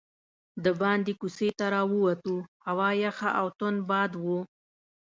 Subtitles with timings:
[0.63, 2.35] دباندې کوڅې ته راووتو،
[2.67, 4.25] هوا یخه او توند باد و.